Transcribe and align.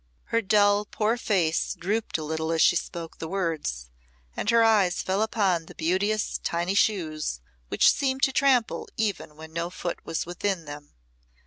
Her 0.29 0.41
dull, 0.41 0.85
poor 0.85 1.15
face 1.15 1.75
dropped 1.75 2.17
a 2.17 2.23
little 2.23 2.51
as 2.51 2.63
she 2.63 2.75
spoke 2.75 3.19
the 3.19 3.27
words, 3.27 3.91
and 4.35 4.49
her 4.49 4.63
eyes 4.63 5.03
fell 5.03 5.21
upon 5.21 5.67
the 5.67 5.75
beauteous 5.75 6.39
tiny 6.39 6.73
shoes, 6.73 7.39
which 7.67 7.93
seemed 7.93 8.23
to 8.23 8.31
trample 8.31 8.89
even 8.97 9.35
when 9.35 9.53
no 9.53 9.69
foot 9.69 10.03
was 10.03 10.25
within 10.25 10.65
them. 10.65 10.93